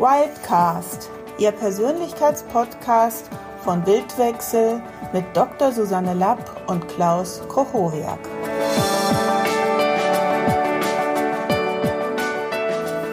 [0.00, 3.28] Wildcast, Ihr Persönlichkeitspodcast
[3.62, 4.80] von Bildwechsel
[5.12, 5.72] mit Dr.
[5.72, 8.18] Susanne Lapp und Klaus Kochoriak.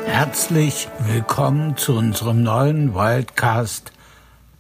[0.05, 3.91] Herzlich willkommen zu unserem neuen Wildcast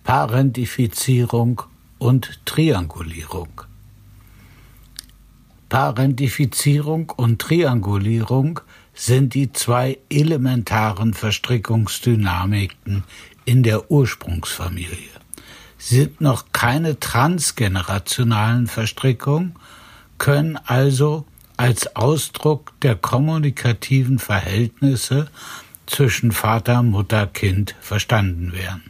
[0.03, 1.61] Parentifizierung
[1.97, 3.61] und Triangulierung.
[5.69, 8.59] Parentifizierung und Triangulierung
[8.97, 13.03] sind die zwei elementaren Verstrickungsdynamiken
[13.45, 15.11] in der Ursprungsfamilie.
[15.77, 19.53] Sie sind noch keine transgenerationalen Verstrickungen,
[20.17, 21.25] können also
[21.57, 25.29] als Ausdruck der kommunikativen Verhältnisse
[25.85, 28.89] zwischen Vater, Mutter, Kind verstanden werden.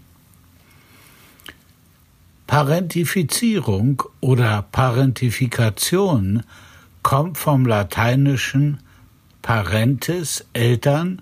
[2.47, 6.43] Parentifizierung oder Parentifikation
[7.03, 8.79] kommt vom lateinischen
[9.47, 11.21] parentes Eltern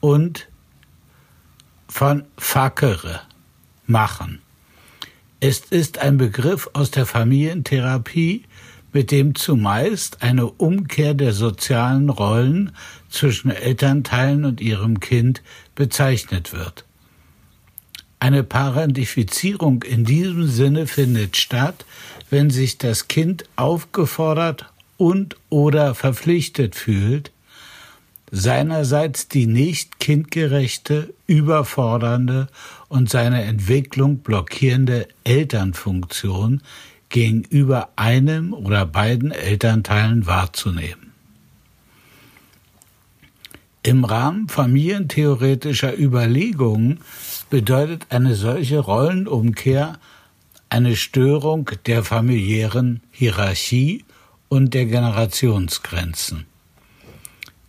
[0.00, 0.48] und
[1.88, 3.22] von facere
[3.86, 4.42] machen.
[5.40, 8.44] Es ist ein Begriff aus der Familientherapie,
[8.92, 12.72] mit dem zumeist eine Umkehr der sozialen Rollen
[13.08, 15.42] zwischen Elternteilen und ihrem Kind
[15.74, 16.84] bezeichnet wird.
[18.20, 21.86] Eine Parentifizierung in diesem Sinne findet statt,
[22.28, 24.66] wenn sich das Kind aufgefordert
[24.98, 27.32] und oder verpflichtet fühlt,
[28.36, 32.48] seinerseits die nicht kindgerechte, überfordernde
[32.88, 36.60] und seine Entwicklung blockierende Elternfunktion
[37.10, 41.12] gegenüber einem oder beiden Elternteilen wahrzunehmen.
[43.84, 47.00] Im Rahmen familientheoretischer Überlegungen
[47.50, 50.00] bedeutet eine solche Rollenumkehr
[50.70, 54.04] eine Störung der familiären Hierarchie
[54.48, 56.46] und der Generationsgrenzen.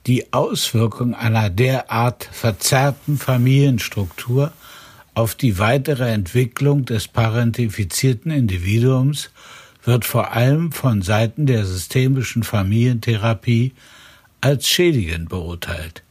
[0.08, 4.54] Die Auswirkung einer derart verzerrten Familienstruktur
[5.16, 9.32] auf die weitere Entwicklung des parentifizierten Individuums
[9.84, 13.74] wird vor allem von Seiten der systemischen Familientherapie
[14.42, 16.04] als schädigend beurteilt.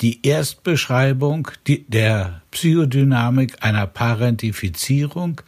[0.00, 5.42] Die Erstbeschreibung der Psychodynamik einer Parentifizierung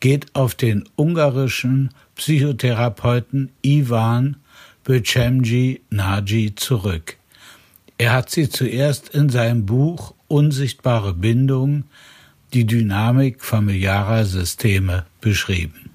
[0.00, 4.36] geht auf den ungarischen Psychotherapeuten Ivan
[4.86, 7.16] Becemji Naji zurück.
[7.98, 11.82] Er hat sie zuerst in seinem Buch Unsichtbare Bindung
[12.54, 15.90] die Dynamik familiarer Systeme beschrieben.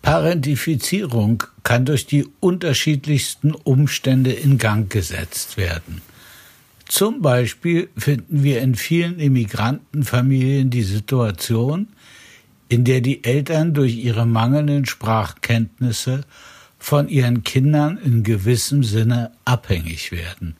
[0.00, 6.00] Parentifizierung kann durch die unterschiedlichsten Umstände in Gang gesetzt werden.
[6.88, 11.88] Zum Beispiel finden wir in vielen Immigrantenfamilien die Situation,
[12.70, 16.24] in der die Eltern durch ihre mangelnden Sprachkenntnisse
[16.82, 20.56] von ihren Kindern in gewissem Sinne abhängig werden.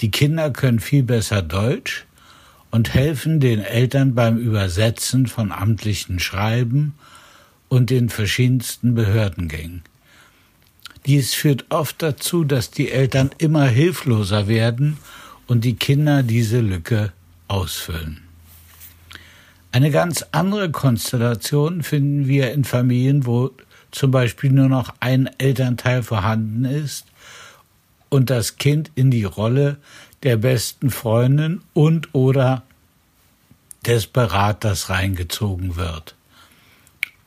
[0.00, 2.06] Die Kinder können viel besser Deutsch,
[2.70, 6.94] und helfen den Eltern beim Übersetzen von amtlichen Schreiben
[7.68, 9.82] und den verschiedensten Behördengängen.
[11.06, 14.98] Dies führt oft dazu, dass die Eltern immer hilfloser werden
[15.46, 17.12] und die Kinder diese Lücke
[17.46, 18.22] ausfüllen.
[19.72, 23.52] Eine ganz andere Konstellation finden wir in Familien, wo
[23.90, 27.06] zum Beispiel nur noch ein Elternteil vorhanden ist
[28.08, 29.78] und das Kind in die Rolle
[30.22, 32.62] der besten Freundin und oder
[33.86, 36.14] des Beraters reingezogen wird.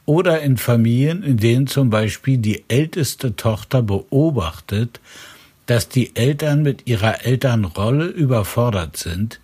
[0.06, 5.00] Oder in Familien, in denen zum Beispiel die älteste Tochter beobachtet,
[5.68, 9.40] dass die Eltern mit ihrer Elternrolle überfordert sind,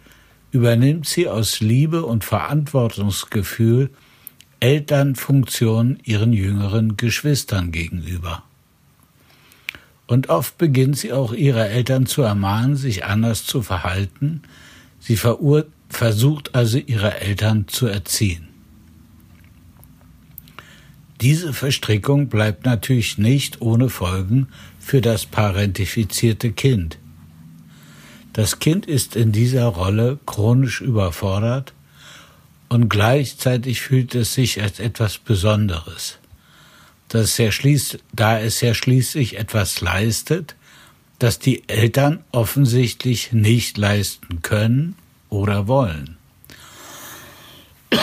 [0.52, 3.92] übernimmt sie aus Liebe und Verantwortungsgefühl
[4.60, 8.44] Elternfunktion ihren jüngeren Geschwistern gegenüber.
[10.08, 14.42] Und oft beginnt sie auch ihre Eltern zu ermahnen, sich anders zu verhalten.
[15.00, 15.18] Sie
[15.90, 18.48] versucht also ihre Eltern zu erziehen.
[21.22, 24.48] Diese Verstrickung bleibt natürlich nicht ohne Folgen
[24.80, 27.00] für das parentifizierte Kind.
[28.34, 31.74] Das Kind ist in dieser Rolle chronisch überfordert
[32.70, 36.20] und gleichzeitig fühlt es sich als etwas Besonderes
[37.10, 40.56] dass er schließt, da es ja schließlich etwas leistet,
[41.20, 44.96] das die Eltern offensichtlich nicht leisten können
[45.30, 46.18] oder wollen.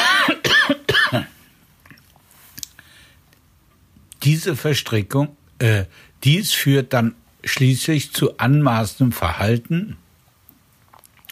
[4.22, 5.84] Diese Verstrickung, äh,
[6.25, 7.14] dies führt dann
[7.44, 9.99] schließlich zu anmaßendem Verhalten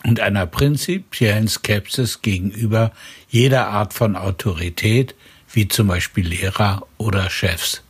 [0.05, 2.93] und einer prinzipiellen Skepsis gegenüber
[3.29, 5.15] jeder Art von Autorität,
[5.53, 7.83] wie zum Beispiel Lehrer oder Chefs.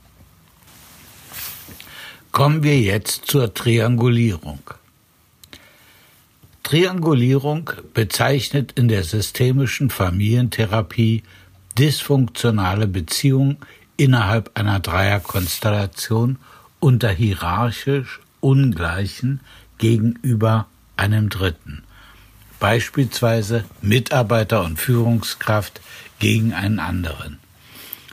[2.33, 4.61] Kommen wir jetzt zur Triangulierung.
[6.63, 11.23] Triangulierung bezeichnet in der systemischen Familientherapie
[11.79, 13.59] dysfunktionale Beziehungen
[13.97, 16.39] innerhalb einer Dreierkonstellation
[16.81, 19.41] unter hierarchisch Ungleichen
[19.79, 20.67] gegenüber
[20.97, 21.83] einem Dritten,
[22.63, 25.81] beispielsweise Mitarbeiter und Führungskraft
[26.21, 27.41] gegen einen anderen.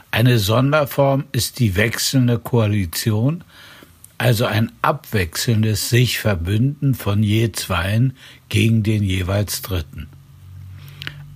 [0.09, 3.43] Eine Sonderform ist die wechselnde Koalition,
[4.17, 8.17] also ein abwechselndes sich Verbünden von je zweien
[8.49, 10.07] gegen den jeweils Dritten.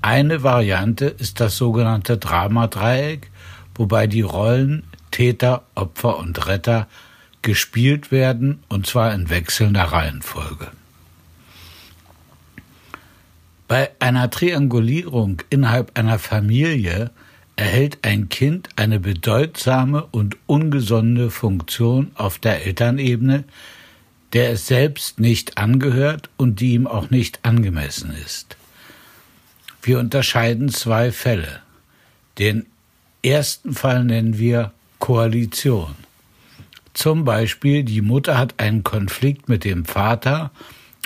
[0.01, 3.29] Eine Variante ist das sogenannte Dramadreieck,
[3.75, 6.87] wobei die Rollen Täter, Opfer und Retter
[7.43, 10.71] gespielt werden, und zwar in wechselnder Reihenfolge.
[13.73, 17.09] Bei einer Triangulierung innerhalb einer Familie
[17.55, 23.45] erhält ein Kind eine bedeutsame und ungesunde Funktion auf der Elternebene,
[24.33, 28.57] der es selbst nicht angehört und die ihm auch nicht angemessen ist.
[29.81, 31.61] Wir unterscheiden zwei Fälle.
[32.37, 32.67] Den
[33.23, 35.95] ersten Fall nennen wir Koalition.
[36.93, 40.51] Zum Beispiel die Mutter hat einen Konflikt mit dem Vater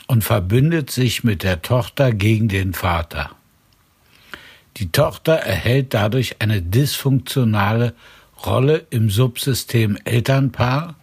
[0.05, 3.31] und verbündet sich mit der Tochter gegen den Vater.
[4.77, 7.95] Die Tochter erhält dadurch eine dysfunktionale
[8.45, 10.95] Rolle im Subsystem Elternpaar.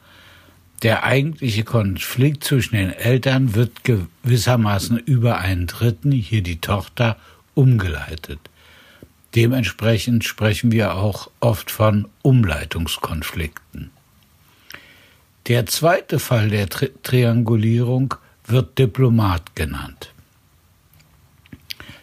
[0.82, 7.16] Der eigentliche Konflikt zwischen den Eltern wird gewissermaßen über einen Dritten, hier die Tochter,
[7.54, 8.38] umgeleitet.
[9.34, 13.90] Dementsprechend sprechen wir auch oft von Umleitungskonflikten.
[15.48, 18.14] Der zweite Fall der Tri Triangulierung
[18.46, 20.12] wird Diplomat genannt.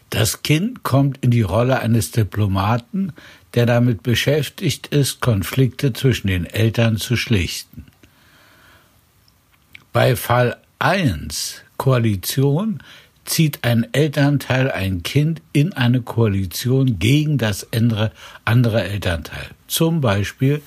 [0.10, 3.14] Das Kind kommt in die Rolle eines Diplomaten,
[3.54, 7.86] der damit beschäftigt ist, Konflikte zwischen den Eltern zu schlichten.
[9.94, 12.82] Bei Fall 1 Koalition
[13.26, 19.50] zieht ein Elternteil ein Kind in eine Koalition gegen das andere, Elternteil.
[19.68, 20.62] Zum Beispiel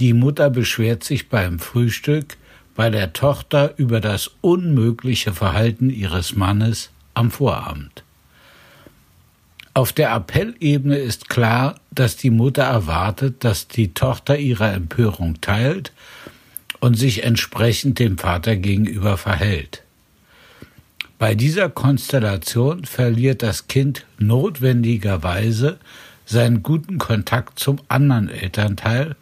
[0.00, 2.36] die Mutter beschwert sich beim Frühstück
[2.78, 8.04] bei der Tochter über das unmögliche Verhalten ihres Mannes am Vorabend.
[9.74, 15.90] Auf der Appellebene ist klar, dass die Mutter erwartet, dass die Tochter ihre Empörung teilt
[16.78, 19.82] und sich entsprechend dem Vater gegenüber verhält.
[21.18, 25.80] Bei dieser Konstellation verliert das Kind notwendigerweise
[26.26, 29.16] seinen guten Kontakt zum anderen Elternteil,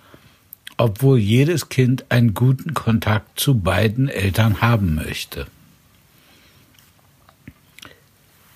[0.77, 5.47] obwohl jedes Kind einen guten Kontakt zu beiden Eltern haben möchte.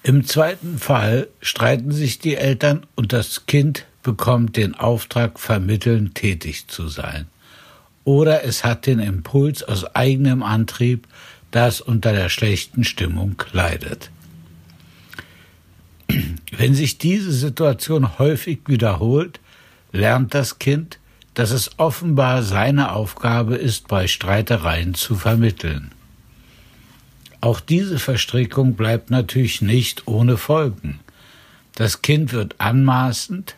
[0.03, 6.69] Im zweiten Fall streiten sich die Eltern und das Kind bekommt den Auftrag, vermitteln tätig
[6.69, 7.27] zu sein.
[8.05, 11.07] Oder es hat den Impuls aus eigenem Antrieb,
[11.51, 14.11] das unter der schlechten Stimmung leidet.
[16.57, 19.39] Wenn sich diese Situation häufig wiederholt,
[19.93, 20.99] lernt das Kind,
[21.35, 25.93] dass es offenbar seine Aufgabe ist, bei Streitereien zu vermitteln.
[27.41, 31.01] Auch diese Verstrickung bleibt natürlich nicht ohne Folgen.
[31.75, 33.57] Das Kind wird anmaßend,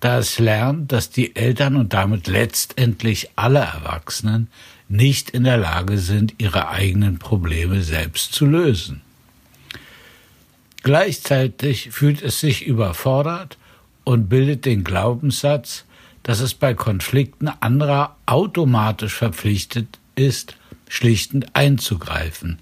[0.00, 4.48] da es lernt, dass die Eltern und damit letztendlich alle Erwachsenen
[4.88, 9.02] nicht in der Lage sind, ihre eigenen Probleme selbst zu lösen.
[10.82, 13.58] Gleichzeitig fühlt es sich überfordert
[14.04, 15.84] und bildet den Glaubenssatz,
[16.30, 20.54] dass es bei Konflikten anderer automatisch verpflichtet ist,
[20.88, 22.60] schlichtend einzugreifen,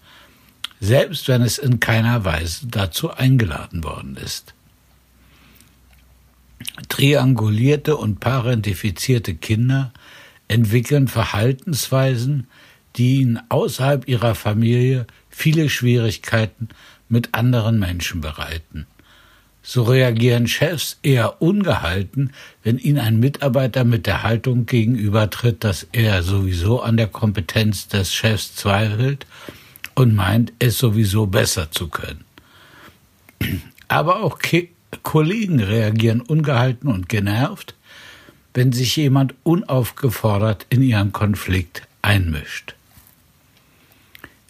[0.80, 4.54] selbst wenn es in keiner Weise dazu eingeladen worden ist.
[6.88, 9.92] Triangulierte und parentifizierte Kinder
[10.48, 12.46] entwickeln Verhaltensweisen,
[12.96, 16.70] die ihnen außerhalb ihrer Familie viele Schwierigkeiten
[17.10, 18.86] mit anderen Menschen bereiten.
[19.70, 22.32] So reagieren Chefs eher ungehalten,
[22.62, 28.14] wenn ihnen ein Mitarbeiter mit der Haltung gegenübertritt, dass er sowieso an der Kompetenz des
[28.14, 29.26] Chefs zweifelt
[29.94, 32.24] und meint, es sowieso besser zu können.
[33.88, 34.68] Aber auch Ke
[35.02, 37.74] Kollegen reagieren ungehalten und genervt,
[38.54, 42.74] wenn sich jemand unaufgefordert in ihren Konflikt einmischt.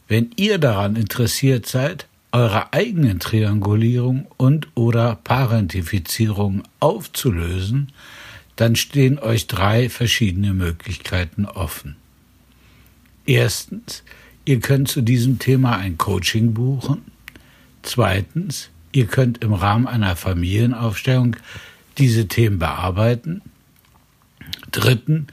[0.07, 7.93] Wenn ihr daran interessiert seid, eure eigenen Triangulierung und oder Parentifizierung aufzulösen,
[8.57, 11.97] dann stehen euch drei verschiedene Möglichkeiten offen.
[13.25, 14.03] Erstens,
[14.49, 17.03] Ihr könnt zu diesem Thema ein Coaching buchen.
[17.83, 21.37] Zweitens, ihr könnt im Rahmen einer Familienaufstellung
[21.99, 23.43] diese Themen bearbeiten.
[24.71, 25.27] Dritten,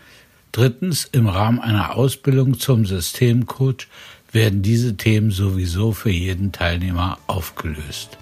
[0.51, 3.87] drittens, im Rahmen einer Ausbildung zum Systemcoach
[4.35, 8.17] werden diese Themen sowieso für jeden Teilnehmer aufgelöst.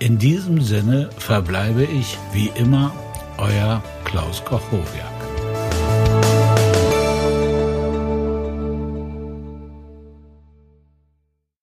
[0.00, 2.92] In diesem Sinne verbleibe ich wie immer
[3.38, 5.11] euer Klaus Kochowiak.